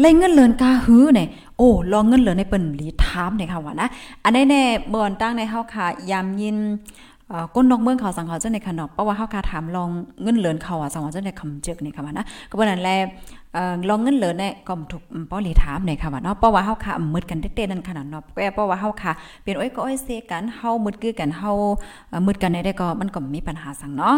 [0.00, 1.28] เลยเงินเลือนกาหื้อเนี่ย
[1.62, 3.88] อ้ลองเงินเหลือในเปิ้นลีถามเนี่ยค่ะว่านะ
[4.24, 6.58] อันนี้แน่เบิ่นตั้งในเฮาค่ะยามยิน
[7.54, 9.88] ก้นนอกเมืองเขาสังเขาจังในขนอกเพราะว่าเฮาคาถามลอง
[10.22, 12.90] เงินเหลือนเขาอะสังเขาจังในคำจึกนี่ค่ะว่านะก็บ่นั้นแล
[13.88, 18.22] ลองเงินเหลือเนี่ยก็ถูกป้อลีถามเนี่ยค่ะว่าเนาะเพราะว่าเฮาค่ะมืดกันเต้ๆนั่นขนาดเนาะ
[18.54, 21.52] เพราะว่าเฮาค่ะเป็นโอ้ยก็อ้ยเซกันเฮามืดคือกันเฮา
[22.26, 24.16] มืดกันได้ก็มันก็มีปัญหาสังเนาะ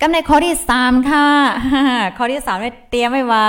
[0.00, 1.26] กำในข้อที่3ค่ะ
[2.16, 3.44] ข้อที่3ได้เตรียมไว้ว่า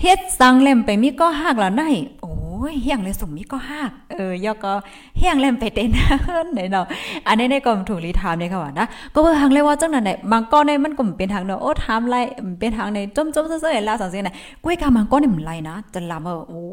[0.00, 1.88] เฮ็ดสังเล่มไปมีก็หักแล้วได้
[2.22, 2.32] โอ้
[2.72, 4.72] ยเฮียงเลยสมมีก็หักเออยอก็
[5.18, 6.86] เฮียงเล่มไปเต้นเฮิรนไหนเนาะ
[7.26, 12.16] อันนี้ในกรมถูกรีถามเนี่ยค่ะว่านะก็เบิ่งทางเลยว่าจังนั้นไหนบางก้อนในมันก็เป็นทางเนาะโอ้ถามไร
[12.60, 14.30] เป็นทางในจมๆซื่อๆล้วสังเสียไหน
[14.62, 16.64] กุ้วยกาบางก้อนนี่มันไรนะจะลำเออโอ้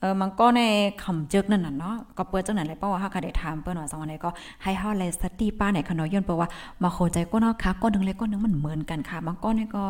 [0.00, 0.60] เออมันก็ใน
[1.02, 4.30] คำจึกนั่นน่ะเนาะก็เปิดจังนั้นเลยเพราะว่าเฮาก็ได้ถามเปิ้นว่าสังวันไหนก็
[4.62, 6.48] ให้เฮาเลยสติป้าไหนขนอยย้อนเปิ้ว่า
[6.82, 9.84] มาเข้าใจก้นเฮาค่ะก้อนนึงเลยก้อนนึงมันเหมือนกันค่ะบางก้อนนี่ก็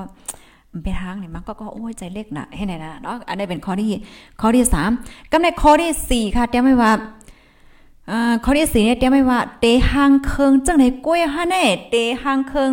[0.83, 3.89] เป็นทางเนี่ยมันก็ก็โอ้ยใจเล็กนะให้ไหนนะเนาะอันนี้เป็นข้อที่
[4.41, 4.91] ข้อที่สาม
[5.31, 6.93] ก็ในข้อที่สี่ค่ะเตี้ยไม่ว่า
[8.45, 12.73] ข้อที่สี่เนี่ยเตี้ยไม่ว่าเตหังเคิงจังไหนกล้วยฮะแน่เตหังเคิง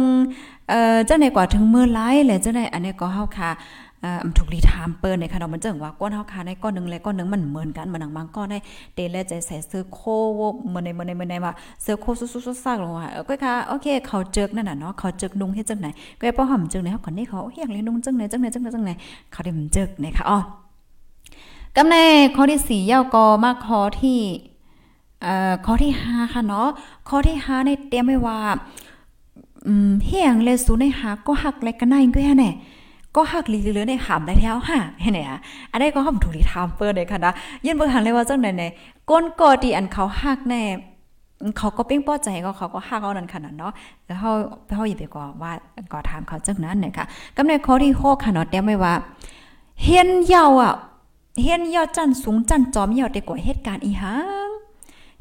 [0.69, 3.49] เอ่อจังไหนกว่าถึงเมือไร่เลยจังไหนอันนี้ก็เฮาค่ะ
[4.07, 8.59] อ่อถูกรีถามเปิ้นในขนมมันจังว่าก้อนเฮาค่ะในก้อนนึงและก้อนนึงมันเหมือนกันมันหนังบางก้อนได้
[8.95, 9.99] เตและใจใส่เสื้อโค
[10.67, 15.87] เหมือนในเหมือนในเหมือนในว่าเสื้อโคซุๆๆซากลงว่าเออก็ค่ะโอเคเขาเจิกนั่นน่ะเนาะเขาเจิกนุ่งเฮ็ดจังไหน
[16.19, 18.91] ก็ป้อหอมจังไหนเฮาก่อนนี้เขาเฮียงเลยนุ่งจังไหนจังไหนจังไหนจังไหน
[19.31, 20.39] เขาได้มันเจิกนะคะอ๋อ
[21.75, 21.95] กำใน
[22.35, 24.19] ข้อที่ 4ย่อกอมาข้อที่
[25.23, 26.67] เอ่อข้อที่ 5 ค่ะเนาะ
[27.09, 28.39] ข้อที่ 5 ในเตรียมไว้ว่า
[29.67, 32.51] อืมเฮียงเลยสูในหาก็หักเลยกันได้ก็แน่
[33.15, 35.39] ก็หักลีเหลือในหามได้แล้วฮะเห็นไหมอะ
[35.71, 37.33] อันนี้ก็หอมถูกที่ทามเปิ้นเลยค่ะนะ
[37.65, 38.63] ยินเบิ่งหันเลยว่าจังไหนใน
[39.09, 40.63] ก้นกอที่อันเขาหักแน่
[41.57, 43.71] เขาก็เป้งป้อใจก็เขาก็หักเอานั่นขนาดเนาะ
[44.05, 44.31] แล้วเฮา
[44.75, 45.51] เฮาอย่าไปก็ว่า
[45.91, 48.93] ก็ถามเขาจังนั้นเนี่ยค่ะกำในข้อที่6ค่ะเนาะเตรียมไว้ว่า
[49.83, 50.73] เฮียนยาวอะ
[51.41, 54.15] เฮียนยาวจันสูงจันจอมยาวแต่กว่าเหตุการณ์อีหั
[54.47, 54.49] ง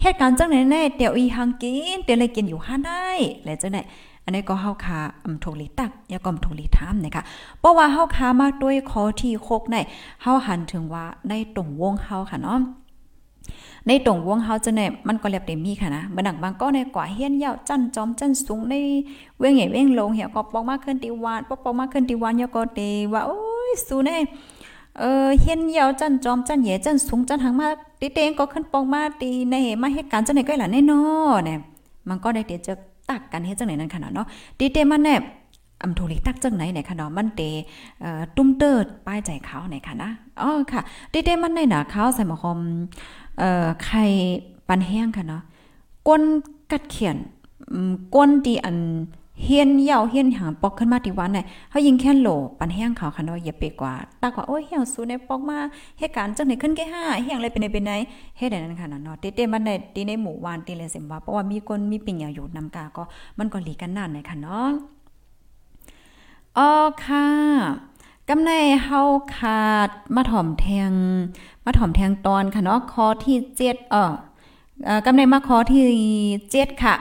[0.02, 3.06] เหตุการณ์จังไหนแน่เดี๋ยวอีหังกินเดี๋ยวเลยกินอยู่ห้าได้
[3.44, 3.78] แล้วจังไหน
[4.26, 7.22] อันนี้ก็เฮาคาอำถูกลีตักยาก็ถูกลีถามนะคะ
[7.60, 9.76] เพราะว่าเฮาคามาด้วยขอที่6ใน
[10.22, 12.60] เฮาหันถึงว่าในตรงวงเฮาค่ะเนาะ
[13.86, 18.74] ในตรงวงเฮาจะเนี่ยมันก็เรียบเต็มมีค่ะนะเมื่อหนังบางก็ในกว่าเฮียนยาวจันจอมจันสูงใน
[19.38, 22.80] เว้งใหญ่เว้งลงเหี่ยก็ปองมากขึ้นติวานปอกปองมากขึ้นติวานยาก็เต
[23.12, 23.38] ว่าโอ้
[23.70, 24.16] ยสูเน่
[24.98, 27.68] เออเฮียนยาวจันจอมจันเหย่จันสูงจันหางมา
[28.00, 31.02] ติเตงก็ขึ้นปองมาตีในมาเหตุการณ์จังไหนก็หล่ะแน่นอ
[31.38, 31.58] นเนี่ย
[32.08, 32.74] มันก็ได้เดี๋ยวจะ
[33.10, 34.26] ตักกันเฮ็ดจังไหนนั่นค่ะเนาะ
[34.58, 35.20] ติเตมันเนี่ย
[35.82, 37.40] อำโทลิตักจังไหนไหนค่ะเนาะมันเต
[38.00, 40.10] เอ่อตุ้มเติดป้ายใจเขาไหนค่ะนะ
[40.42, 40.80] อ๋อค่ะ
[41.12, 42.60] ดิเตมันในหนาเขาใส่หมอคอม
[43.38, 44.04] เอ่อไข่
[44.68, 45.42] ปันแห้งค่ะเนาะ
[46.08, 46.22] ก้น
[46.70, 47.16] กัดเขียน
[48.14, 48.76] ก้นดีอัน
[49.42, 55.58] เฮียนเหย่าเฮียนหางปอกขึ้นมาที่วันเนี่ยเฮายิงแค่โหลปันแห้งเขาค่ะเนาะอย่าไปกว่าตากว่าโอ้ยเหี่ยวสูในปอกมา
[55.98, 57.92] เหตุการณ์จังไหนขึ้นแค่ห้าเฮียงอะไรเป็นไหนเป็นไหน
[58.36, 63.02] เฮ็ดได้นั่นค่ะเนาะเต้ๆมันได้ตีในหมู่วานตีเลยสิว่าเพราะว่ามีคนมีปิ่งอยู่นำกาก็
[63.38, 64.68] มันก็หลีกันนานในค่ะเนาะ
[66.56, 66.70] อ๋อ
[67.04, 67.26] ค่ะ
[68.28, 68.50] กำใน
[68.84, 69.00] เฮา
[69.36, 70.92] ขาดมาถ่อมแทง
[71.64, 74.12] มาถ่อมแทงตอนค่ะเนาะคอที่7เอ่อ
[75.06, 75.84] กำในมาคอที่
[76.52, 76.94] 7ค่ะ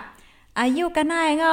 [0.60, 1.52] อายุก็น่ายก็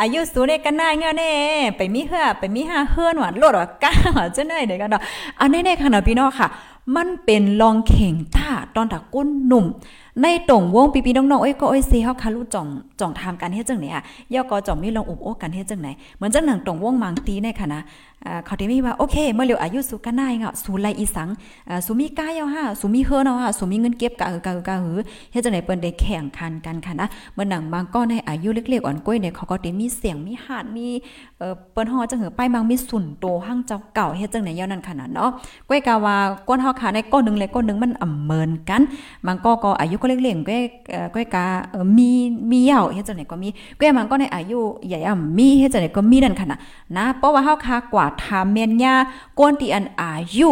[0.00, 1.32] อายุสูงได้กันนายเงาเน่
[1.76, 5.02] ไปมีเฮือไปมีห้าเฮือนหวานโลดว่าก้าวจะไหนเด็กกันเนาะ
[5.40, 6.46] อันนี้ในค่ะนาะพี่น้องค่ะ
[6.96, 9.64] มันเป็นลองเข่งท่าตอนตะก้นหนุ่ม
[10.22, 12.66] ในตรงวงปีปีน้องๆเอ้ยก็เอ้ยเซเฮาคารู้จ่อง
[13.00, 14.02] จ่องทำกันเฮ็ดจังไหนอะ
[14.34, 17.80] ย่อก็จ่องมีลองอุบโอ้กันเฮ็ดจังไหนเหมือนจังหนังตรงวงมังตีในค่ะนะ
[18.44, 21.28] เขาที่มีว่าโอเคเมื่อเร็วอายุสุกันนายเงาสูไลอีสัง
[21.86, 24.98] สูมีกายเอาห้าสูมีเฮือเนาะห้าสูมีเงินเก็บกะกะกะหือ
[25.32, 30.86] เฮ็ดจังไหนเปิ้นได้แข่งขันกันค่ะนะเมื่อหนังบางก็ในอายุเล็กๆอ่อนก้อยเนี่ยเขาก็ติมีเสียงมีหาดมี
[31.38, 35.30] เอ่อเปิ้นฮอจังหือป้ายบางมีสุนโตห้างเจ้าเก่าเฮ็ดจังไหนยาวนั้นขนาดเนาะ
[35.68, 36.16] ก้อยกาว่า
[36.48, 38.82] ก้นเฮาขาในก้อนนึงเลยก้อนนึงมันอ่ำเมินกัน
[39.26, 42.10] บางก็ก็อายุก็เล็กๆก้อยเออก้อยกาเออมี
[42.50, 46.58] มีเหย่าเฮ็ดจังไหนก็มีก้อยมันก็ในอายุใหญ่อ่ำมีเฮ็ดจังไหนก็มีนั่นขนาด
[46.96, 48.94] นะเพราะว่าเฮาคากว่าทามเมียนยา
[49.38, 50.50] ก้นที่อันอายุ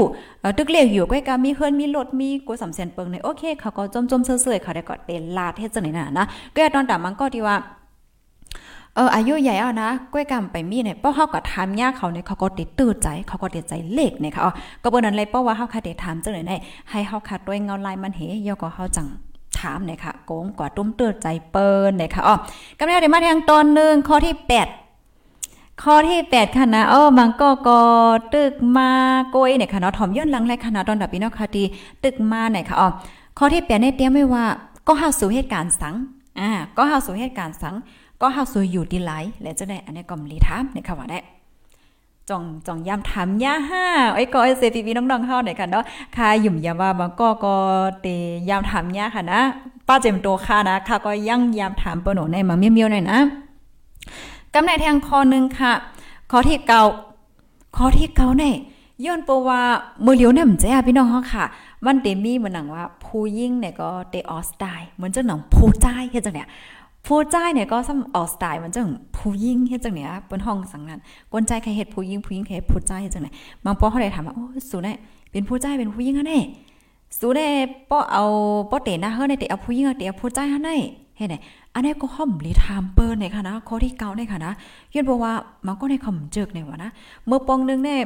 [0.58, 7.56] ตึกเลียกอยู่ก้อยกามีเฮือนมีรถมีกูสำเสียนเปิงในโอเคเขาก็จมๆเซื่อๆเขาได้ก็เตลาเฮ็ดจังไหนน่ะนะก้อยตอนตามันก็ที่ว่า
[8.94, 16.56] เอออายุใหญ่เอานะก้อยกำไปมีเนี่ยเพราเฮาก็ถามยาเขาเนี่ยเขาก็ติดตื้อใจเขาก็ติดใจเลขเนี่ยค่ะอ๋อก็บ่นั้นเลยเพราะว่าเฮาค่ะได้ถามจังได๋ได้
[16.90, 19.06] ให้เฮาค่ะด้วยเงาลายมันเหยอก็เฮาจัง
[19.58, 22.34] ถามเนี่ยค่ะโกงกว่าตุ้มเตื้อใจเปิ้นเนี่ยค่ะอ๋อ
[22.78, 24.85] กำลังได้มาทางตอนหนึ่งข้อที่ 8
[25.82, 27.80] ข้อที่8ค่ะนะอ้อมันก็ก็
[28.34, 28.90] ตึกมา
[29.30, 31.66] โกยเนี่ยค่ะเนาะถอมย้อนหลังเลยค่ะนะตอนดับพี่น้องค่ะที่
[32.04, 32.88] ตึกมาเนี่ยค่ะอ๋อ
[33.38, 34.44] ข้อที่8เนี่ยเตรียมไว้ว่า
[34.86, 35.94] ก็เฮาสู่เหตุการณ์สัง
[36.40, 37.74] อ่าก็เฮาสู่เหตุการณ์สัง
[38.20, 39.12] ก็เฮาสู่อยู่ดีไหล
[39.42, 41.18] และจะได้อันนี้ก็มลีถามในค่ะว่าได้
[42.28, 43.84] จ่องจ่องยามถามย่าห้า
[44.14, 45.84] ไอ้ก็ไอ้เซปีปีน้องๆเฮาหน่อยค่ะเนาะ
[46.16, 47.54] ค่ะหยุ่มยาว่าบางก็ก็
[48.02, 48.06] เต
[48.48, 49.40] ยามถามย่าค่ะนะ
[49.88, 53.18] ป้าเจมโตค่ะนะค่ะก็ยั่งยามถามปนในมาเมียวๆหน่อยนะ
[54.58, 55.72] กำในแทงคอนึงค่ะ
[56.30, 56.82] ข้อที่เก่า
[57.76, 58.54] ข้อที่เก่าเนี่ย
[59.04, 59.60] ย้อนปว่า
[60.04, 61.44] มือเหลียวเนี่ยมันจะพี่น้องเฮาค่ะ
[61.84, 66.48] มันเตมีเหมือนหนังว่า ผู้ยิ่งเนี่ยก็เตออสไตล์เหมือนจังหนังผู้ใจเฮ็ดจังเนี่ย
[67.06, 71.00] ผู้ใจเนี่ยก็ซ้ำออกสไตล์มันจังผู้ยิ่งเฮ็ดจังเนี่ยเปิ้นห้องสังนั้น
[71.32, 73.28] กวนใจใครเฮ็ดผู้ยิ่งผู้ยิ่งใครเฮ็ดผู้ใจเฮ็ดจังไหน
[73.64, 74.92] บางปอเขาได้ถามว่าโอ้สูได้
[75.30, 76.38] เป็นผู้ใจเป็นผู้ยิ่งฮะแน่
[77.18, 77.46] สูได้
[77.90, 78.24] ป้อเอา
[78.70, 80.76] ป้อเตะนะเฮาได้เตะเอาผู้ยิ่งเตะเอาผู้ใจฮะแน่
[81.16, 81.34] เฮ็ดไหน
[81.74, 84.52] อันนี้ก็ห่อมลีถามเปิ้นในค่ะนะข้อที่9ในค่ะนะ
[84.94, 85.32] ย้อนบอกว่า
[85.66, 86.90] มันก็ในคำเจิกในว่านะ
[87.26, 88.00] เมื่อปองนึงเนี่ย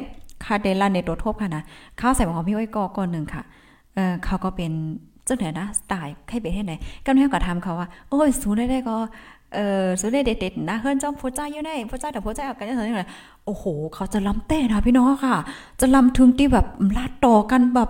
[0.45, 1.63] คาเดลันในตัวทบค่ะนะ
[1.99, 3.43] ข้าวใส่ของพี่อ้อยกอก่อนนึงค่ะ
[3.95, 4.71] เออเขาก็เป็น
[5.27, 6.73] จังไหนนะสไตล์ใครเป็นเฮ็ดไหน
[7.05, 8.95] กำลังก็ถามเขาว่าโอ้ยสูได้ได้ก็
[9.55, 13.09] เออสูได้เด็ดๆนะเฮิรนจองผู้ใจอยู่ได้ผู้ใจแต่ผู้ใจเอากันจังซั่น
[13.45, 15.35] โอ้โห เขาจะล้ำเต้นะพี่น้องค่ะ
[15.79, 16.65] จะล้ำถึงที่แบบ
[16.97, 17.89] ลาดต่อกันแบบ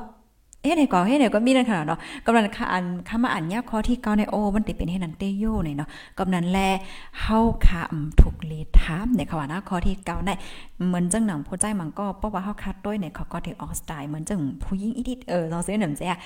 [0.63, 6.57] เฮ็ดไหนก็เฮ็ดไหนก็มีนั่นขนาดเนาะกำลังค่ะอันคำมาอ่านยากข้อที่9ในโอมันติเป็นเฮ็ดนันเตโยเนี่ยเนาะกำนันแล
[7.21, 7.81] เฮาค่ะ
[8.19, 10.33] ถูกเลถามเนี่ยค่ะว่านะข้อที่9ได้
[10.87, 16.17] เหมือนจังหนังผู้ใจมันก็เพราะว่าเฮาคัดด้วยเนี่ยเขาก็ถือออกสไตล์เหมือนจังผู้หญิงอีดิเออเราซื้อหนำใจอะ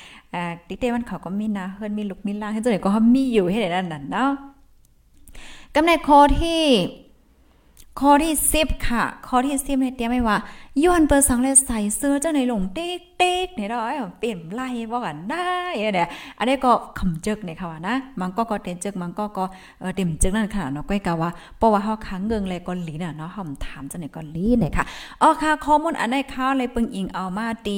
[0.68, 4.32] ติเต้มันเขาก็มีนะเฮิรนมีลุกมีล่างเฮ็ดจังได๋ก็มีอยู่เฮ็ดได้นั่นเนาะ
[5.76, 6.62] กำในข้อที่
[8.02, 10.38] ข้อที่10ค่ะ ข้อที่10เนี่ยเตรียไว้ว่า
[10.84, 13.80] ย้อนเปิดสังเลยใส่เสื้อเจังในหลงเต๊กๆเนี่ยเนา
[14.20, 19.46] เปลี่ยนไล่บ่กันได้เนี่ยอันนี้ก็คำเจิกเนี่ยค่ะว่านะมันก็ก็เต็มเจิกมันก็ก็
[19.96, 24.86] เต็มเจิกนั่นค่ะเนาะก้อยกะว่าเพราะว่าเฮาค้างเงิงเลยก็ลีน่ะเนาะเฮาถามเจังไหนก็ลีเนี่ยค่ะ
[25.22, 27.78] อ๋อค่ะข้อมูลอันใดค่ะเลยปึงอิงเอามาตี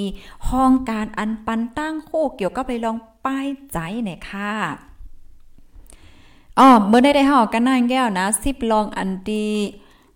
[0.49, 4.51] ห้องการอันปันตั้งคู่เกี่ยวกับเลยลองป้ายใจเนี่ยค่ะ
[6.59, 9.45] อ๋อเมื่อได้ได้เฮากันนายแก้วนะ10ลองอันตี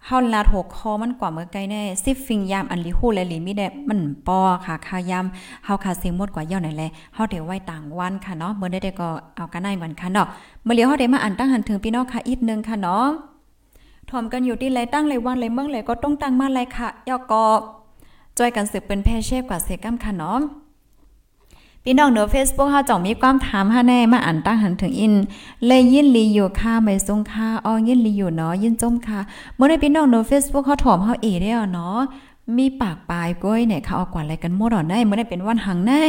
[0.05, 5.25] เฮาลาดหัวคอมันกว่าเมื่อไกลแน่ซิฟิงยามอันลิฮูและลิมีได้มันปอค่ะคายาม
[5.65, 6.83] เฮาคาเสียงหมดกว่าย่อไหนแล
[7.13, 10.27] เฮาเดี๋ยวไว้ต่างวันค่ะเนาะเมื่อได้ได้ก็เอากันได้วันค่ะเนาะ
[10.63, 13.05] เมื่อเลียวเฮาได้มาอ่านตั้งหันถึงพี่น้องค่ะอีกนึงค่ะเนาะ
[14.09, 17.45] ถ่อมกันอยู่ที่ไรตั้งไรวันไรเมืองไรก็ต้องตั้งมาไรค่ะยอก็
[18.37, 20.39] จอยกันสืบเป็นแพเชฟกว่าเซกัมค่ะเนาะ
[21.85, 25.13] พี่น้องเนาะ Facebook เฮาจ่องมีความถามหาแน่มาอ่านตั้งหันถึงอิน
[25.67, 29.19] เลยยินลีอยู่ค่ะไม่ทรงค่ะอ๋อยินลีอยู่เนาะยินจมค่ะ
[29.55, 31.97] เมื่อได้พี่น้องเนาะ Facebook เฮาถอมเฮาเอได้เนาะ
[32.57, 36.03] มีปากปลายก้อยเนี่ยเขาเอากว่าอะไรกันหมดอ่อนได้เมื่อได้เป็นวันหังแน่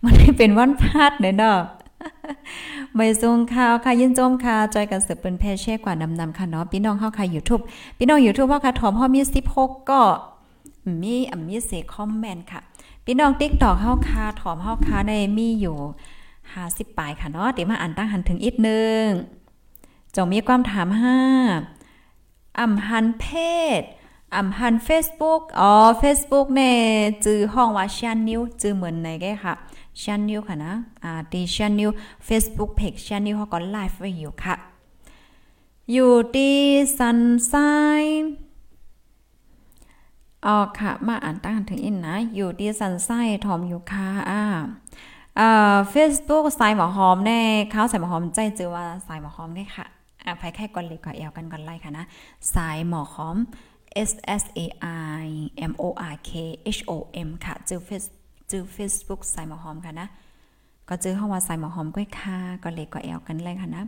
[0.00, 1.58] เมื่อได้เป็นวันพาดเนาะ
[2.94, 7.62] ไม่ทรงข่าวค่ะยินจมค่ะจอยกันสืบเป็นแพเช่กว่านำนำค่ะเนาะพี่น้องเฮาค่ะ YouTube
[7.98, 9.20] พี่น้อง YouTube เฮาค่ะถอมเฮามี
[9.54, 10.00] 16ก็
[11.02, 12.60] มีอมีเสคอมเมนต์ค่ะ
[13.04, 15.78] พี่น้องติ๊กตอกเฮาคาถอมเฮาคาในมีอยู่
[16.38, 19.04] 50ปลายค่ะเนาะเดี๋ยวมาอ่านตั้งหันถึงอีกนึง
[20.16, 21.18] จงมีความถามห้า
[22.58, 23.26] อ่ำหันเพ
[23.80, 23.82] ศ
[24.34, 26.74] อ่ำหัน Facebook อ๋อ Facebook เน่
[27.24, 29.54] จื้อห้องว่าชันนิวจื้อเหมือนไหนแกค่ะ
[30.02, 30.72] ชันนิวค่ะนะ
[31.04, 31.90] อ่าตีชันนิว
[32.26, 34.54] Facebook Page ชันนิวเขาก็ไลฟ์ไว้อยู่ค่ะ
[35.92, 36.58] อยู่ที่
[36.98, 37.54] ซันไซ
[40.46, 44.42] อ๋อค่ะ มาอ่านตั้งถึงอินนะ อยู่ที่สันไส้ทอมอยู่ค่ะอ่า
[45.38, 49.86] อ่าเฟซบุ๊กสายหมอหอมแน่เขาสายหมอหอมใจเจอว่าสายหมอหอมไงค่ะ
[50.24, 52.04] อ่าไปแค่ก่อนเลยก่อนเอวกันก่อนไล่ค่ะนะ
[52.54, 53.36] สายหมอหอม
[54.08, 54.10] S
[54.42, 54.60] S A
[55.22, 55.26] I
[55.70, 56.30] M O R K
[56.76, 56.92] H O
[57.26, 58.04] M ค่ะเจอเฟซ
[58.48, 60.08] เจอเฟซบุ๊กสายหมอหอมค่ะนะ
[60.88, 63.84] ก็เจอห้องว่าสายหมอหอมก้อยค่ะก็เลยก็เอวกันเลยค่ะนะ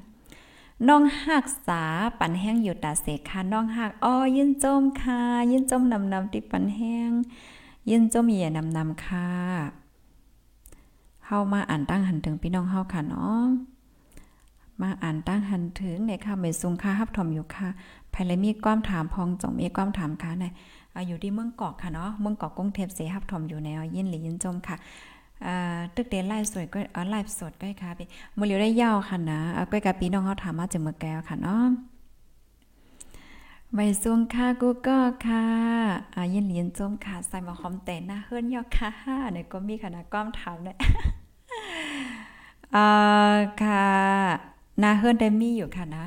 [0.89, 1.83] น้องหักษา
[2.19, 7.11] ปันแห้งอยู่ตาเสกค่ะน้องหักอ้อยินจมค่ะ ยินจมนำนำติปันแห้ง
[7.91, 9.31] ยินจมเหย่นำนำค่ะ
[11.27, 13.45] เฮามาอ่านตั้งหันถึงพี่น้องเฮาค่ะเนาะ
[14.83, 17.69] มาอ่านตั้งหันถึงในค่ะไม่ซุงค่ะฮับถมอยู่ค่ะ
[18.13, 20.45] ภายเลยมีความถามพองจงมีความถามค่ะใน
[21.09, 24.77] อยู่ที่เมืองเกาะค่ะเนาะเมืองเกาะกรุงเทพเสฮับถมอยู่แนวยินหรือยินจมค่ะ
[25.95, 31.65] ตึกเดนไลฟ์สดก็เออไลฟ์สดก็ค่ะพี่มือเลียวได้ยาวค่ะนะก็กับพี่น้องเขาถามมาจากเมื่อแก้วค่ะเนาะ
[33.75, 35.45] ใบซุงค่ะกูก็ค่ะ
[36.15, 38.91] อ่ายินเลียนจมค่ะใส่มาคอมแต่หน้าเฮือนยอกค่ะ
[39.33, 40.77] เนี่ยก็มีค่ะนะก้อมถามเนี่ย
[42.75, 42.89] อ่า
[43.63, 43.87] ค่ะ
[44.81, 46.05] หน้าเฮือนได้มีอยู่ค่ะนะ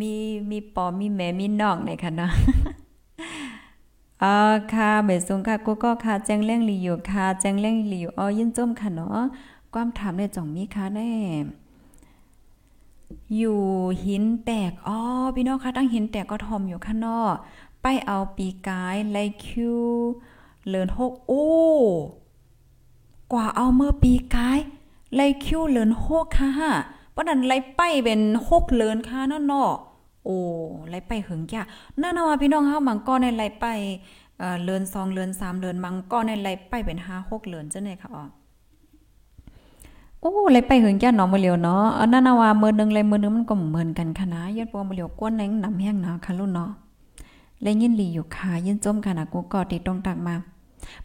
[0.00, 0.12] มี
[0.50, 2.30] มีปอมีแม่มีน้องในค่ะเนาะ
[4.22, 4.36] อ่า
[4.72, 9.20] ค่ะเมซุงค่ะกูก็ค่ะแจ้งเร่งลีอยู่ค่ะแจ้งเร่งลีอยู่อ๋อยินจมค่ะเนาะ
[9.72, 11.10] ความถามในจ่องมีค่ะแน่
[13.36, 13.60] อยู่
[14.04, 14.98] หินแตกอ๋อ
[15.34, 17.34] พี่น้องค่ะตั้งหินแตกก็ทอมอยู่ข้างนอก
[17.82, 19.80] ไปเอาปีกายไลคิว
[20.68, 21.46] เลินหกโอ้
[23.32, 24.58] กว่าเอาเมื่อปีกาย
[25.14, 26.50] ไลคิวเลินหกค่ะ
[27.12, 29.72] เพราะนั้นไลไปเป็นหกเลินค่ะนั่นเนาะ
[30.24, 30.36] โอ้
[30.90, 31.60] ไล่ไปหึงจ้า
[32.00, 33.66] นั่นว่าพี่น้องเฮามังก็ในไล่ไป
[34.38, 38.24] เอ่อเลือน2เลือน3เลือนมังก็ในไล่ไปเป็น5 6เลือนจังได๋ค่ะอ๋อ
[40.20, 46.70] โอ้ไล่ไปหึงจ้าเนาะมื้อเลียวเนาะอันนั้นว่ามื้อนึงไล่มื้อนึงมันก็เหมือนกันค่ะนะยอดบ่มื้อเลียวกวนแรงนำแห้งนะค่ะลูกเนาะ
[47.62, 50.34] และยินลีอยู่ค่ะยินจมค่ะนะกูก็ติดตรงตักมา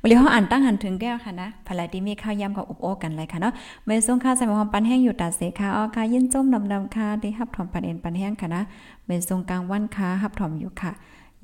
[0.01, 8.61] บริเขาอ่านตั้งหันถึงแก้วค่ะนะภรรยาที่มีข้าวยำกับอบโอกันเลยค่ะเนาะเมื่อส่งค่าใส่หมอมปันแห้งอยู่ตาเสค่ะอ๋อค่ะยินจมดำดำค่ะที่ฮับถอมปันเอ็นปันแห้งค่ะนะ
[9.05, 10.91] เมส่งกลางวันค่ะฮับถอมอยู่ค่ะ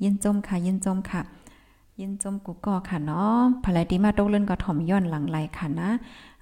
[0.02, 1.22] ยินจมค่ะ ยินจมค่ะ
[2.00, 5.90] ยินจมกูก็ค่ะเนาะภรรยาที่มาตกเล่นก็ถอมย้อนหลังไหลค่ะนะ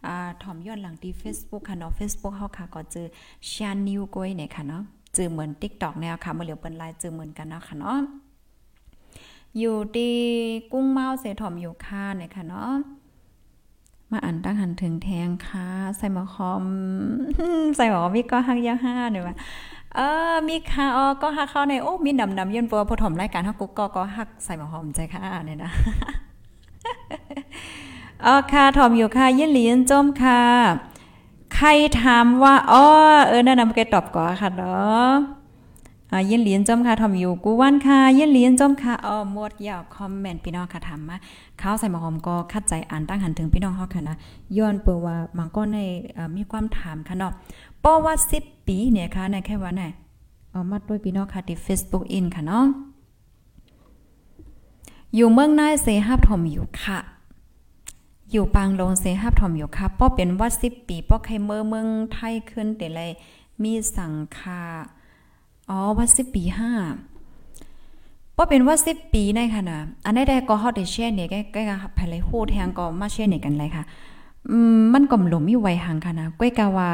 [0.07, 3.07] อ่าถอมย้อนหลังที่ Facebook ค่ะเนาะ Facebook เฮาค่ะก็เจอ
[3.51, 4.83] ชานิวก้อยเนี่ยค่ะเนาะ
[5.15, 7.99] เจอเหมือน TikTok แนวค่ะมาเหลียวเปิ้นไลน์เจอเหมือนกันเนาะค่ะเนาะ
[9.59, 10.13] อยู่ดี
[10.73, 12.73] กุ้งเมาเสถอมอยู่ค่าเนี่ยค่ะเนาะ
[14.11, 16.65] มาอ่านตั้งหันถึงแทงค่ะ ใส่หมอคอม
[17.77, 19.37] ใส่หมอมีก็หักยาห้าเนี่ยว่า
[19.97, 20.01] เอ
[20.33, 25.71] อมีค่ะออก็หักเข้าในโอ้มีดำดำย่นปัวพอถมรายการฮักกุกก็ก็หักใส่หมอหอมใจค่ะเนี่ยนะ
[28.25, 30.41] อ๋อค่ะถอมอยู่ค่ะยินหลีนจมค่ะ
[31.55, 31.69] ใคร
[32.03, 32.85] ถามว่าอ๋อ
[33.29, 35.11] เออแนั่นำแกตอบก่อนค่ะเนาะ
[36.13, 41.17] อ่ายินเหรียญจมค่ะทอมอยู่กูวันค่ะยินเหรียญจมค่ะอ๋อหมดยาวคอมเมนต์พี่น้องค่ะถามมา
[41.59, 44.17] เขาใส่หมอหอมก็คัดใจอ่านตั้งหันถึงพี่น้องเฮาค่ะนะ
[44.57, 45.79] ย้อนเปิว่ามันก็ใน
[46.37, 47.33] มีความถามค่ะเนาะ
[47.85, 49.83] ปอว่า10ปีเนี่ยค่ะในแค่ว่าไหน
[50.51, 52.65] เอามาด้วยพี่น้องค่ะที่ Facebook in ค่ะเนาะ
[55.15, 56.99] อยู่เมืองนายเซฮับทอมอยู่ค่ะ
[58.33, 63.01] อยู่ปางลงเซฮับทอมอยู่ค่ะป้อเป็นว่า10ปีป้อใครเมื่อเมืองไทยขึ้นแต่ไร
[63.63, 64.63] มีสังคา
[65.69, 66.73] อ๋อว่าสิบปีห้า
[68.37, 73.85] ว่าเป็นว่าสิบปีในค่ะนะอันนี้ได้ก็ฮอดได้แช่เนี่ยใกล้ๆภายเลยโหแทงก็มาแช่เนี่ยกันเลยค่ะ
[74.51, 76.91] อืมมันก็หลมมีไวหังค่ะนะก้อยกาว่า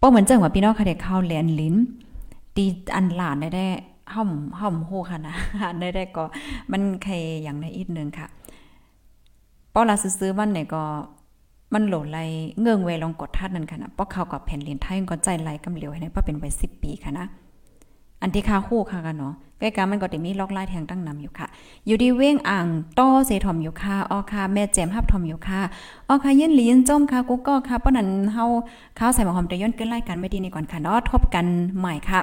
[0.00, 1.74] ป้อเหมือนเจังว่าพี่น้องค่ะได้เข้าแลนลิ้น
[2.56, 3.66] ตีอันหลานได้ได้
[4.14, 4.30] ห่อม
[4.60, 5.36] ห่อมโหค่ะนะ
[5.80, 6.24] ได้ได้ก็
[6.70, 8.26] มันใครอย่างในอีกนึงค่ะ
[9.74, 10.82] ป้อลาซื้อๆมันเนี่ยก็
[11.74, 12.18] มันโหลไหล
[12.60, 17.26] เงื่องเวลองกดทัดนั่นค่ะนะป้อเข้ากับแผ่นเลียนไทยก็ใจไหลกำเหลียวให้ได้ป้อเป็นไว้10ปีค่ะนะ
[18.22, 21.46] อันที่คาคู่ค่ะกันเนาะใกล้กันมันก็จะมีล็อกไล่แทงตั้งนำอยู่ค่ะ
[21.86, 22.66] อยู่ดีเว้งอ่าง
[22.98, 25.60] ต้อเสถอมอยู่ค่ะออค่ะแม่แจมฮับทอมอยู่ค่ะ
[26.08, 28.44] ออค่ะยินหลีนจ้มค่ะกุ๊กก็ค่ะเพราะนั้นเฮา
[28.98, 31.46] ข้าวใส่หมอหอมแต่ย้อนเกินไล่กันไม่ดีในก่อนค่ะเนาะทบกัน
[31.78, 32.20] ใหม่ค่ะ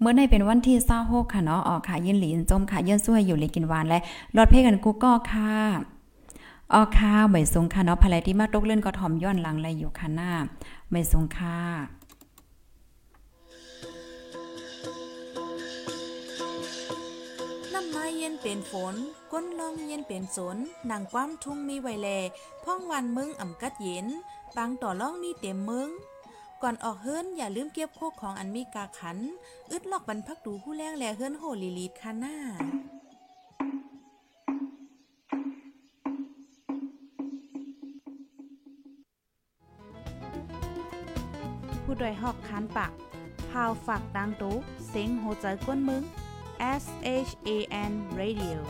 [0.00, 3.98] เมื่อในเป็นวันที่26ค่ะเนาะออกค่ะยินหลีนจมค่ะยินสู้ให้อยู่เลยกินหวานและ
[4.36, 5.52] รอดเพ่กันกุ๊กก็ค่ะ
[6.72, 10.30] ออค่ะใบสงค่ะเนาะภรรยที่มาตกเล่นก็ทอมย้อนหลังเลยอยู่ค่ะหน้า
[10.90, 11.56] ใบสงค่ะ
[17.92, 18.94] ไม้เย็นเป็นฝน
[19.32, 20.56] ก้นลองเย็นเป็นสน
[20.90, 22.08] นางความทุ่งมีไวแล
[22.64, 24.06] พ่องวันมึงอ่ำกัดเย็น
[24.56, 25.88] ปังต่อล่องมีเต็มมึง
[26.62, 29.18] ก่อนออกเฮิรนอย่าลืมเก็บโคกของอันมีกาขัน
[29.70, 32.36] อึดลอกบรรพักดูผู้แรงแลเฮิรนโหลีลีดคาหน้า
[41.82, 42.92] ผู้ดยหอกคานปาก
[43.50, 44.56] พาวฝากดังตู้
[44.88, 46.02] เซ็งโหใจกวนมึง
[46.60, 48.64] S H A N Radio